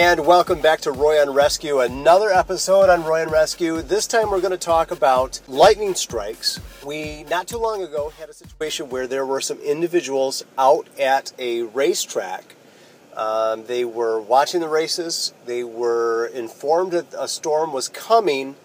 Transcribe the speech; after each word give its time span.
And 0.00 0.26
welcome 0.26 0.62
back 0.62 0.80
to 0.80 0.92
Roy 0.92 1.20
on 1.20 1.34
Rescue, 1.34 1.80
another 1.80 2.30
episode 2.30 2.88
on 2.88 3.04
Roy 3.04 3.20
on 3.20 3.30
Rescue. 3.30 3.82
This 3.82 4.06
time 4.06 4.30
we're 4.30 4.40
going 4.40 4.50
to 4.50 4.56
talk 4.56 4.90
about 4.90 5.42
lightning 5.46 5.94
strikes. 5.94 6.58
We, 6.82 7.24
not 7.24 7.46
too 7.46 7.58
long 7.58 7.82
ago, 7.82 8.08
had 8.18 8.30
a 8.30 8.32
situation 8.32 8.88
where 8.88 9.06
there 9.06 9.26
were 9.26 9.42
some 9.42 9.58
individuals 9.58 10.42
out 10.56 10.88
at 10.98 11.34
a 11.38 11.64
racetrack. 11.64 12.54
Um, 13.14 13.66
they 13.66 13.84
were 13.84 14.18
watching 14.18 14.62
the 14.62 14.70
races, 14.70 15.34
they 15.44 15.64
were 15.64 16.28
informed 16.28 16.92
that 16.92 17.12
a 17.18 17.28
storm 17.28 17.74
was 17.74 17.90
coming, 17.90 18.56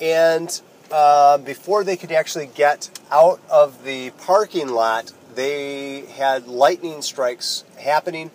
and 0.00 0.60
uh, 0.90 1.38
before 1.38 1.84
they 1.84 1.96
could 1.96 2.10
actually 2.10 2.50
get 2.56 2.90
out 3.12 3.40
of 3.48 3.84
the 3.84 4.10
parking 4.10 4.66
lot, 4.66 5.12
they 5.36 6.06
had 6.06 6.48
lightning 6.48 7.02
strikes 7.02 7.62
happening, 7.78 8.32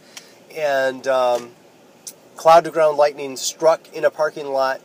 and 0.56 1.06
um, 1.08 1.52
cloud 2.38 2.64
to 2.64 2.72
ground 2.72 2.98
lightning 2.98 3.36
struck 3.36 3.92
in 3.94 4.06
a 4.06 4.10
parking 4.10 4.48
lot. 4.48 4.80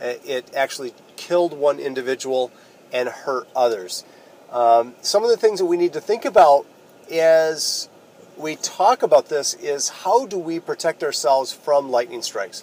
Uh, 0.00 0.14
it 0.24 0.52
actually 0.54 0.92
killed 1.16 1.52
one 1.52 1.78
individual 1.78 2.50
and 2.92 3.08
hurt 3.08 3.46
others. 3.54 4.04
Um, 4.50 4.94
some 5.02 5.22
of 5.22 5.30
the 5.30 5.36
things 5.36 5.60
that 5.60 5.66
we 5.66 5.76
need 5.76 5.92
to 5.92 6.00
think 6.00 6.24
about 6.24 6.66
as 7.12 7.88
we 8.36 8.56
talk 8.56 9.02
about 9.02 9.28
this 9.28 9.54
is 9.54 9.88
how 9.88 10.26
do 10.26 10.38
we 10.38 10.58
protect 10.60 11.02
ourselves 11.02 11.52
from 11.52 11.90
lightning 11.90 12.22
strikes? 12.22 12.62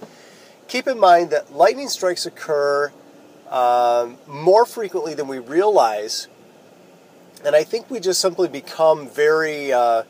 Keep 0.68 0.88
in 0.88 1.00
mind 1.00 1.30
that 1.30 1.54
lightning 1.54 1.88
strikes 1.88 2.26
occur 2.26 2.92
um, 3.50 4.18
more 4.28 4.66
frequently 4.66 5.14
than 5.14 5.28
we 5.28 5.40
realize, 5.40 6.28
and 7.46 7.56
I 7.56 7.64
think 7.64 7.90
we 7.90 8.00
just 8.00 8.22
simply 8.22 8.48
become 8.48 9.08
very 9.08 9.74
uh, 9.74 10.04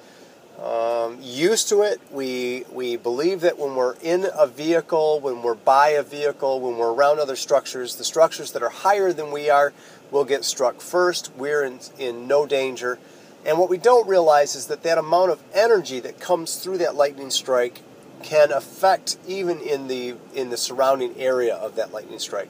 um, 0.62 1.18
used 1.22 1.70
to 1.70 1.82
it. 1.82 2.00
We 2.12 2.66
we 2.72 2.96
believe 2.96 3.42
that 3.42 3.58
when 3.58 3.76
we're 3.76 3.96
in 4.02 4.28
a 4.38 4.48
vehicle, 4.48 5.20
when 5.20 5.42
we're 5.42 5.56
by 5.56 5.90
a 5.90 6.04
vehicle, 6.04 6.60
when 6.62 6.78
we're 6.78 6.94
around 6.94 7.20
other 7.20 7.36
structures, 7.36 7.96
the 7.96 8.04
structures 8.04 8.52
that 8.52 8.62
are 8.62 8.70
higher 8.70 9.12
than 9.12 9.32
we 9.32 9.50
are 9.50 9.74
will 10.12 10.26
get 10.26 10.46
struck 10.46 10.80
first. 10.80 11.32
We're 11.36 11.64
in, 11.64 11.80
in 11.98 12.28
no 12.28 12.46
danger. 12.46 13.00
And 13.46 13.58
what 13.58 13.70
we 13.70 13.78
don't 13.78 14.08
realize 14.08 14.56
is 14.56 14.68
that 14.68 14.84
that 14.84 14.98
amount 14.98 15.32
of 15.32 15.44
energy 15.54 16.00
that 16.00 16.20
comes 16.20 16.56
through 16.58 16.78
that 16.78 16.96
lightning 16.96 17.30
strike 17.30 17.82
can 18.22 18.52
affect 18.52 19.18
even 19.28 19.60
in 19.60 19.88
the 19.88 20.16
in 20.34 20.50
the 20.50 20.58
surrounding 20.58 21.20
area 21.20 21.56
of 21.56 21.76
that 21.76 21.92
lightning 21.92 22.20
strike. 22.20 22.50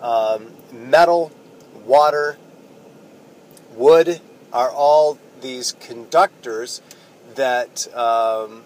Um, 0.00 0.52
metal, 0.72 1.32
water, 1.84 2.38
wood 3.74 4.20
are 4.52 4.70
all 4.70 5.18
these 5.40 5.72
conductors 5.72 6.80
that 7.36 7.92
um, 7.94 8.64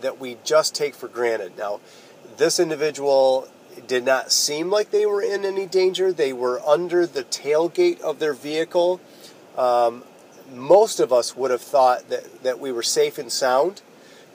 that 0.00 0.18
we 0.18 0.36
just 0.44 0.74
take 0.74 0.94
for 0.94 1.08
granted. 1.08 1.56
Now, 1.56 1.80
this 2.36 2.60
individual 2.60 3.48
did 3.86 4.04
not 4.04 4.32
seem 4.32 4.70
like 4.70 4.90
they 4.90 5.06
were 5.06 5.22
in 5.22 5.44
any 5.44 5.66
danger. 5.66 6.12
They 6.12 6.32
were 6.32 6.60
under 6.60 7.06
the 7.06 7.24
tailgate 7.24 8.00
of 8.00 8.18
their 8.18 8.32
vehicle. 8.32 9.00
Um, 9.56 10.04
most 10.52 11.00
of 11.00 11.12
us 11.12 11.36
would 11.36 11.50
have 11.50 11.60
thought 11.60 12.08
that, 12.08 12.42
that 12.42 12.60
we 12.60 12.72
were 12.72 12.82
safe 12.82 13.18
and 13.18 13.30
sound, 13.30 13.82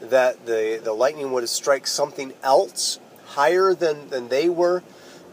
that 0.02 0.46
the, 0.46 0.80
the 0.84 0.94
lightning 0.94 1.32
would 1.32 1.44
have 1.44 1.50
struck 1.50 1.88
something 1.88 2.34
else 2.44 3.00
higher 3.26 3.74
than, 3.74 4.10
than 4.10 4.28
they 4.28 4.50
were. 4.50 4.84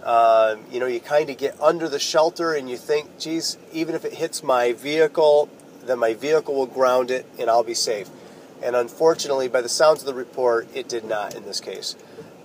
Uh, 0.02 0.56
you 0.70 0.78
know, 0.78 0.86
you 0.86 1.00
kind 1.00 1.28
of 1.28 1.36
get 1.36 1.60
under 1.60 1.88
the 1.88 1.98
shelter 1.98 2.54
and 2.54 2.70
you 2.70 2.76
think, 2.76 3.18
geez, 3.18 3.58
even 3.72 3.94
if 3.94 4.04
it 4.04 4.14
hits 4.14 4.42
my 4.42 4.72
vehicle, 4.72 5.48
then 5.84 5.98
my 5.98 6.14
vehicle 6.14 6.54
will 6.54 6.66
ground 6.66 7.10
it 7.10 7.26
and 7.38 7.50
I'll 7.50 7.64
be 7.64 7.74
safe. 7.74 8.08
And 8.62 8.74
unfortunately, 8.74 9.48
by 9.48 9.60
the 9.60 9.68
sounds 9.68 10.00
of 10.00 10.06
the 10.06 10.14
report, 10.14 10.68
it 10.74 10.88
did 10.88 11.04
not 11.04 11.34
in 11.34 11.44
this 11.44 11.60
case. 11.60 11.96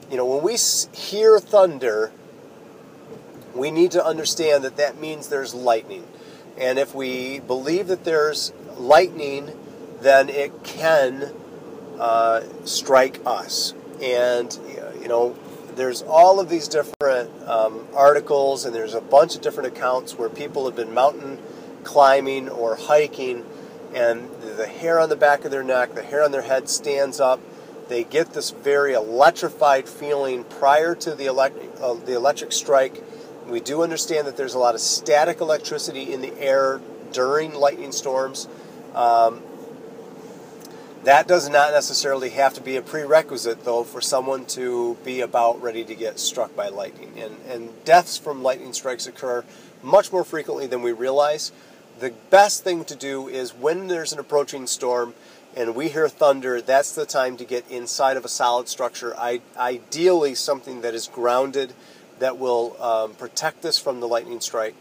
You 0.09 0.17
know, 0.17 0.25
when 0.25 0.43
we 0.43 0.57
hear 0.93 1.39
thunder, 1.39 2.11
we 3.55 3.71
need 3.71 3.91
to 3.91 4.05
understand 4.05 4.63
that 4.63 4.77
that 4.77 4.99
means 4.99 5.29
there's 5.29 5.53
lightning. 5.53 6.05
And 6.57 6.77
if 6.77 6.93
we 6.93 7.39
believe 7.39 7.87
that 7.87 8.03
there's 8.03 8.53
lightning, 8.77 9.51
then 10.01 10.29
it 10.29 10.63
can 10.63 11.33
uh, 11.99 12.41
strike 12.65 13.19
us. 13.25 13.73
And, 14.01 14.57
you 15.01 15.07
know, 15.07 15.35
there's 15.75 16.03
all 16.03 16.39
of 16.39 16.49
these 16.49 16.67
different 16.67 17.29
um, 17.47 17.87
articles, 17.95 18.65
and 18.65 18.75
there's 18.75 18.93
a 18.93 19.01
bunch 19.01 19.35
of 19.35 19.41
different 19.41 19.75
accounts 19.75 20.17
where 20.17 20.29
people 20.29 20.65
have 20.65 20.75
been 20.75 20.93
mountain 20.93 21.39
climbing 21.83 22.49
or 22.49 22.75
hiking 22.75 23.43
and 23.93 24.29
the 24.57 24.67
hair 24.67 24.99
on 24.99 25.09
the 25.09 25.15
back 25.15 25.45
of 25.45 25.51
their 25.51 25.63
neck, 25.63 25.95
the 25.95 26.03
hair 26.03 26.23
on 26.23 26.31
their 26.31 26.41
head 26.41 26.69
stands 26.69 27.19
up. 27.19 27.39
They 27.89 28.03
get 28.03 28.33
this 28.33 28.51
very 28.51 28.93
electrified 28.93 29.87
feeling 29.87 30.45
prior 30.45 30.95
to 30.95 31.15
the, 31.15 31.29
uh, 31.29 31.93
the 31.93 32.15
electric 32.15 32.51
strike. 32.51 33.03
We 33.47 33.59
do 33.59 33.83
understand 33.83 34.25
that 34.27 34.37
there's 34.37 34.53
a 34.53 34.59
lot 34.59 34.73
of 34.73 34.81
static 34.81 35.41
electricity 35.41 36.13
in 36.13 36.21
the 36.21 36.33
air 36.39 36.81
during 37.11 37.53
lightning 37.53 37.91
storms. 37.91 38.47
Um, 38.95 39.43
that 41.03 41.27
does 41.27 41.49
not 41.49 41.73
necessarily 41.73 42.29
have 42.29 42.53
to 42.53 42.61
be 42.61 42.77
a 42.77 42.81
prerequisite, 42.81 43.65
though, 43.65 43.83
for 43.83 43.99
someone 43.99 44.45
to 44.47 44.95
be 45.03 45.19
about 45.19 45.61
ready 45.61 45.83
to 45.83 45.95
get 45.95 46.17
struck 46.17 46.55
by 46.55 46.69
lightning. 46.69 47.11
And, 47.17 47.37
and 47.49 47.83
deaths 47.83 48.17
from 48.17 48.41
lightning 48.41 48.71
strikes 48.71 49.05
occur 49.05 49.43
much 49.81 50.13
more 50.13 50.23
frequently 50.23 50.65
than 50.65 50.81
we 50.81 50.93
realize 50.93 51.51
the 51.99 52.13
best 52.29 52.63
thing 52.63 52.85
to 52.85 52.95
do 52.95 53.27
is 53.27 53.53
when 53.53 53.87
there's 53.87 54.13
an 54.13 54.19
approaching 54.19 54.67
storm 54.67 55.13
and 55.55 55.75
we 55.75 55.89
hear 55.89 56.09
thunder, 56.09 56.61
that's 56.61 56.95
the 56.95 57.05
time 57.05 57.37
to 57.37 57.45
get 57.45 57.69
inside 57.69 58.17
of 58.17 58.25
a 58.25 58.29
solid 58.29 58.67
structure. 58.67 59.15
I, 59.17 59.41
ideally, 59.55 60.33
something 60.35 60.81
that 60.81 60.95
is 60.95 61.07
grounded 61.07 61.73
that 62.19 62.37
will 62.37 62.81
um, 62.81 63.13
protect 63.13 63.63
us 63.65 63.77
from 63.77 63.99
the 63.99 64.07
lightning 64.07 64.41
strike 64.41 64.75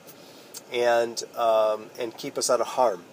and 0.73 1.23
um, 1.37 1.87
and 1.99 2.17
keep 2.17 2.39
us 2.39 2.49
out 2.49 2.61
of 2.61 2.69
harm. 2.69 3.05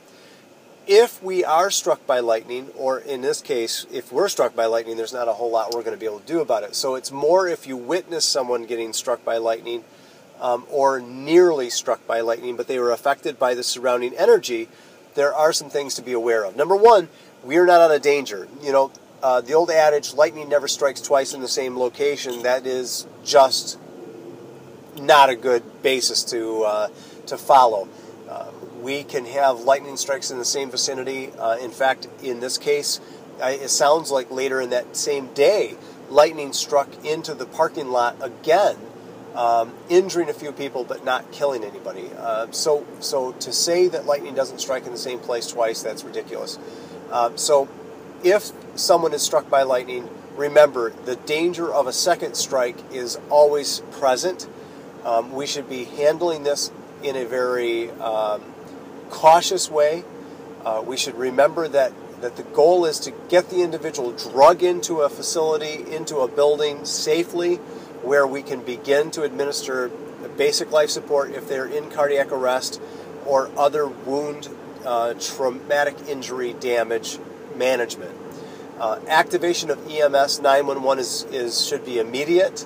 If 0.88 1.22
we 1.22 1.44
are 1.44 1.70
struck 1.70 2.08
by 2.08 2.20
lightning, 2.20 2.70
or 2.76 3.00
in 3.00 3.22
this 3.22 3.42
case, 3.42 3.86
if 3.92 4.12
we're 4.12 4.30
struck 4.30 4.56
by 4.56 4.66
lightning, 4.66 4.98
there's 4.98 5.14
not 5.14 5.28
a 5.28 5.34
whole 5.34 5.52
lot 5.52 5.74
we're 5.74 5.84
going 5.84 5.96
to 5.96 6.00
be 6.00 6.06
able 6.06 6.22
to 6.22 6.26
do 6.26 6.40
about 6.40 6.64
it. 6.64 6.74
So 6.74 6.96
it's 6.96 7.12
more 7.12 7.48
if 7.48 7.68
you 7.68 7.78
witness 7.78 8.26
someone 8.26 8.66
getting 8.66 8.94
struck 8.94 9.24
by 9.24 9.38
lightning 9.38 9.84
um, 10.40 10.66
or 10.70 11.00
nearly 11.00 11.70
struck 11.70 12.06
by 12.08 12.22
lightning, 12.22 12.56
but 12.56 12.68
they 12.68 12.80
were 12.80 12.92
affected 12.92 13.38
by 13.38 13.54
the 13.54 13.64
surrounding 13.64 14.14
energy, 14.16 14.68
there 15.16 15.34
are 15.34 15.52
some 15.52 15.70
things 15.70 15.96
to 15.96 16.02
be 16.02 16.14
aware 16.14 16.46
of. 16.46 16.56
Number 16.56 16.76
one, 16.76 17.10
we 17.44 17.58
are 17.58 17.66
not 17.66 17.82
out 17.82 17.92
of 17.92 18.02
danger. 18.02 18.48
You 18.62 18.72
know, 18.72 18.92
uh, 19.22 19.42
the 19.42 19.54
old 19.54 19.70
adage, 19.70 20.14
lightning 20.14 20.50
never 20.50 20.68
strikes 20.68 21.02
twice 21.02 21.34
in 21.34 21.42
the 21.42 21.48
same 21.48 21.78
location, 21.78 22.44
that 22.44 22.66
is 22.66 23.06
just 23.24 23.78
not 25.00 25.30
a 25.30 25.36
good 25.36 25.64
basis 25.82 26.24
to, 26.26 26.64
uh, 26.64 26.88
to 27.26 27.38
follow. 27.38 27.88
Uh, 28.30 28.52
we 28.82 29.04
can 29.04 29.26
have 29.26 29.62
lightning 29.62 29.98
strikes 29.98 30.32
in 30.32 30.38
the 30.38 30.46
same 30.46 30.72
vicinity. 30.72 31.32
Uh, 31.38 31.58
in 31.58 31.72
fact, 31.72 32.08
in 32.24 32.40
this 32.40 32.58
case, 32.58 33.00
it 33.42 33.70
sounds 33.70 34.12
like 34.12 34.30
later 34.32 34.62
in 34.62 34.70
that 34.70 34.96
same 34.96 35.28
day, 35.34 35.76
lightning 36.10 36.54
struck 36.54 37.06
into 37.06 37.34
the 37.34 37.46
parking 37.46 37.90
lot 37.90 38.16
again 38.22 38.78
um, 39.36 39.74
injuring 39.90 40.30
a 40.30 40.34
few 40.34 40.52
people 40.52 40.84
but 40.84 41.04
not 41.04 41.32
killing 41.32 41.64
anybody. 41.64 42.10
Uh, 42.18 42.48
so, 42.52 42.86
so 43.00 43.32
to 43.34 43.54
say 43.54 43.88
that 43.88 44.06
lightning 44.06 44.36
doesn't 44.36 44.60
strike 44.60 44.86
in 44.86 44.92
the 44.92 44.98
same 44.98 45.20
place 45.20 45.48
twice, 45.48 45.82
that's 45.82 46.04
ridiculous. 46.04 46.58
Uh, 47.12 47.36
so, 47.36 47.68
if 48.24 48.52
someone 48.76 49.14
is 49.14 49.22
struck 49.22 49.50
by 49.50 49.64
lightning, 49.64 50.10
remember 50.36 50.92
the 51.06 51.16
danger 51.16 51.74
of 51.74 51.88
a 51.88 51.94
second 51.94 52.36
strike 52.36 52.78
is 52.92 53.18
always 53.30 53.80
present. 53.92 54.48
Um, 55.06 55.32
we 55.32 55.48
should 55.48 55.70
be 55.70 55.86
handling 55.86 56.44
this 56.44 56.72
in 57.02 57.16
a 57.16 57.26
very 57.26 57.90
um, 57.92 58.42
cautious 59.10 59.72
way. 59.72 60.04
Uh, 60.66 60.84
we 60.86 60.98
should 60.98 61.16
remember 61.16 61.68
that 61.70 61.94
that 62.22 62.36
the 62.36 62.44
goal 62.44 62.86
is 62.86 63.00
to 63.00 63.14
get 63.30 63.50
the 63.50 63.62
individual 63.62 64.12
drug 64.12 64.62
into 64.62 65.02
a 65.02 65.10
facility, 65.10 65.90
into 65.94 66.18
a 66.18 66.28
building 66.28 66.84
safely 66.86 67.60
where 68.02 68.26
we 68.26 68.42
can 68.42 68.62
begin 68.62 69.12
to 69.12 69.24
administer 69.24 69.92
basic 70.38 70.72
life 70.72 70.90
support 70.90 71.32
if 71.32 71.48
they're 71.48 71.66
in 71.66 71.90
cardiac 71.90 72.32
arrest 72.32 72.82
or 73.26 73.52
other 73.58 73.88
wound, 73.88 74.50
uh, 74.86 75.14
traumatic 75.16 75.96
injury 76.08 76.54
damage 76.54 77.20
management. 77.56 78.16
Uh, 78.80 79.00
activation 79.08 79.70
of 79.70 79.78
EMS 79.90 80.40
911 80.40 81.00
is, 81.00 81.24
is 81.32 81.66
should 81.66 81.84
be 81.84 82.00
immediate. 82.00 82.66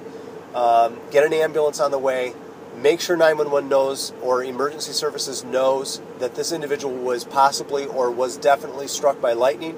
Um, 0.53 0.99
get 1.09 1.25
an 1.25 1.33
ambulance 1.33 1.79
on 1.79 1.89
the 1.89 1.97
way. 1.97 2.33
Make 2.77 3.01
sure 3.01 3.17
911 3.17 3.67
knows 3.67 4.13
or 4.21 4.43
emergency 4.43 4.93
services 4.93 5.43
knows 5.43 6.01
that 6.19 6.35
this 6.35 6.51
individual 6.51 6.95
was 6.95 7.23
possibly 7.23 7.85
or 7.85 8.11
was 8.11 8.37
definitely 8.37 8.87
struck 8.87 9.19
by 9.19 9.33
lightning, 9.33 9.77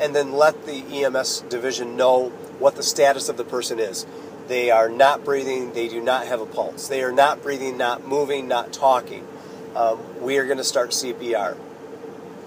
and 0.00 0.14
then 0.14 0.32
let 0.32 0.66
the 0.66 1.04
EMS 1.04 1.42
division 1.48 1.96
know 1.96 2.30
what 2.58 2.74
the 2.74 2.82
status 2.82 3.28
of 3.28 3.36
the 3.36 3.44
person 3.44 3.78
is. 3.78 4.06
They 4.48 4.70
are 4.70 4.88
not 4.88 5.24
breathing. 5.24 5.72
They 5.72 5.88
do 5.88 6.00
not 6.00 6.26
have 6.26 6.40
a 6.40 6.46
pulse. 6.46 6.88
They 6.88 7.02
are 7.02 7.12
not 7.12 7.42
breathing, 7.42 7.76
not 7.76 8.06
moving, 8.06 8.46
not 8.46 8.72
talking. 8.72 9.26
Um, 9.74 9.98
we 10.22 10.38
are 10.38 10.44
going 10.44 10.58
to 10.58 10.64
start 10.64 10.90
CPR. 10.90 11.56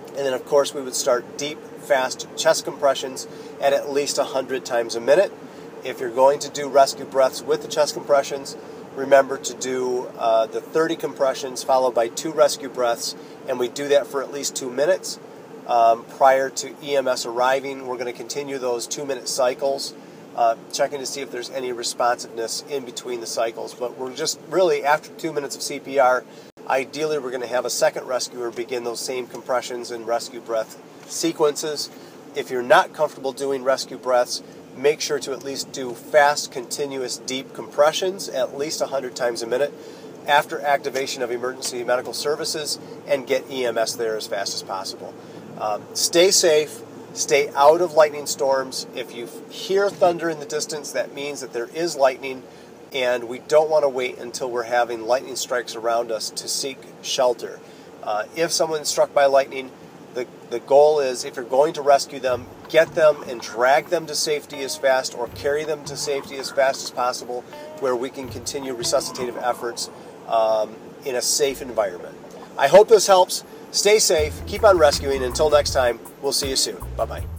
And 0.07 0.18
then, 0.18 0.34
of 0.34 0.46
course, 0.46 0.74
we 0.74 0.81
would 0.81 0.96
start 0.96 1.38
deep, 1.38 1.60
fast 1.81 2.28
chest 2.36 2.66
compressions 2.66 3.28
at 3.62 3.74
at 3.74 3.90
least 3.90 4.18
100 4.18 4.66
times 4.66 4.96
a 4.96 5.01
minute. 5.01 5.31
If 5.84 6.00
you're 6.00 6.10
going 6.10 6.40
to 6.40 6.50
do 6.50 6.68
rescue 6.68 7.06
breaths 7.06 7.42
with 7.42 7.62
the 7.62 7.68
chest 7.68 7.94
compressions, 7.94 8.57
remember 8.95 9.38
to 9.38 9.54
do 9.54 10.07
uh, 10.18 10.45
the 10.48 10.62
30 10.62 10.95
compressions 10.95 11.63
followed 11.63 11.95
by 11.95 12.07
two 12.10 12.31
rescue 12.31 12.69
breaths, 12.69 13.16
and 13.48 13.60
we 13.60 13.68
do 13.68 13.88
that 13.90 14.07
for 14.07 14.22
at 14.22 14.31
least 14.31 14.56
two 14.56 14.69
minutes 14.69 15.19
um, 15.68 16.04
prior 16.04 16.50
to 16.50 16.75
EMS 16.84 17.25
arriving. 17.25 17.88
We're 17.88 17.98
going 17.98 18.12
to 18.12 18.13
continue 18.13 18.57
those 18.57 18.88
two 18.88 19.06
minute 19.06 19.30
cycles, 19.30 19.94
uh, 20.36 20.56
checking 20.72 21.00
to 21.00 21.06
see 21.06 21.22
if 21.22 21.31
there's 21.31 21.50
any 21.50 21.72
responsiveness 21.72 22.64
in 22.70 22.86
between 22.86 23.20
the 23.20 23.28
cycles. 23.28 23.74
But 23.74 23.98
we're 23.98 24.16
just 24.16 24.40
really, 24.50 24.84
after 24.84 25.10
two 25.14 25.34
minutes 25.34 25.56
of 25.56 25.62
CPR, 25.62 26.24
ideally 26.68 27.18
we're 27.18 27.31
going 27.31 27.42
to 27.42 27.48
have 27.48 27.66
a 27.66 27.70
second 27.70 28.06
rescuer 28.08 28.52
begin 28.52 28.84
those 28.84 29.00
same 29.00 29.28
compressions 29.28 29.92
and 29.92 30.08
rescue 30.08 30.40
breath 30.40 30.81
sequences. 31.10 31.90
If 32.36 32.50
you're 32.50 32.62
not 32.62 32.94
comfortable 32.94 33.34
doing 33.34 33.64
rescue 33.64 33.98
breaths, 33.98 34.44
make 34.76 35.02
sure 35.02 35.20
to 35.20 35.34
at 35.34 35.44
least 35.44 35.72
do 35.72 35.94
fast, 35.94 36.52
continuous, 36.52 37.18
deep 37.18 37.54
compressions 37.54 38.30
at 38.30 38.58
least 38.58 38.81
100 38.81 39.16
times 39.16 39.42
a 39.42 39.48
minute 39.48 39.74
after 40.28 40.62
activation 40.62 41.24
of 41.24 41.31
emergency 41.31 41.84
medical 41.84 42.14
services 42.14 42.80
and 43.08 43.26
get 43.26 43.50
EMS 43.50 43.98
there 43.98 44.16
as 44.16 44.28
fast 44.28 44.54
as 44.54 44.62
possible. 44.62 45.14
Um, 45.60 45.84
stay 45.94 46.31
safe, 46.31 46.81
stay 47.13 47.50
out 47.56 47.81
of 47.81 47.94
lightning 47.94 48.27
storms. 48.27 48.88
If 48.95 49.15
you 49.15 49.27
hear 49.50 49.89
thunder 49.89 50.29
in 50.29 50.39
the 50.39 50.45
distance, 50.45 50.91
that 50.91 51.13
means 51.13 51.41
that 51.41 51.53
there 51.53 51.69
is 51.73 51.95
lightning, 51.95 52.44
and 52.94 53.27
we 53.27 53.39
don't 53.39 53.69
want 53.69 53.83
to 53.83 53.89
wait 53.89 54.17
until 54.17 54.50
we're 54.50 54.63
having 54.63 55.06
lightning 55.06 55.35
strikes 55.35 55.75
around 55.75 56.11
us 56.11 56.29
to 56.31 56.47
seek 56.47 56.77
shelter. 57.01 57.59
Uh, 58.03 58.25
if 58.35 58.51
someone's 58.51 58.89
struck 58.89 59.13
by 59.13 59.25
lightning, 59.25 59.71
the, 60.13 60.25
the 60.50 60.59
goal 60.59 61.00
is 61.00 61.23
if 61.23 61.35
you're 61.35 61.45
going 61.45 61.73
to 61.73 61.81
rescue 61.81 62.19
them, 62.19 62.47
get 62.69 62.95
them 62.95 63.23
and 63.27 63.41
drag 63.41 63.88
them 63.88 64.06
to 64.07 64.15
safety 64.15 64.57
as 64.59 64.75
fast 64.75 65.15
or 65.17 65.27
carry 65.29 65.63
them 65.63 65.83
to 65.85 65.95
safety 65.95 66.38
as 66.38 66.51
fast 66.51 66.83
as 66.83 66.91
possible 66.91 67.41
where 67.79 67.95
we 67.95 68.09
can 68.09 68.27
continue 68.29 68.75
resuscitative 68.75 69.41
efforts 69.41 69.89
um, 70.27 70.75
in 71.06 71.15
a 71.15 71.21
safe 71.21 71.61
environment. 71.61 72.15
I 72.57 72.67
hope 72.67 72.89
this 72.89 73.07
helps. 73.07 73.44
Stay 73.71 74.00
safe, 74.00 74.33
keep 74.48 74.63
on 74.63 74.77
rescuing. 74.77 75.24
Until 75.24 75.50
next 75.50 75.74
time, 75.74 76.00
we'll 76.21 76.31
see 76.31 76.50
you 76.50 76.56
soon. 76.56 76.77
Bye 76.98 77.06
bye. 77.06 77.38